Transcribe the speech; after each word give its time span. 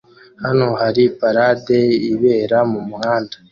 Hano 0.43 0.67
hari 0.81 1.03
parade 1.19 1.79
ibera 2.11 2.59
mumuhanda 2.71 3.35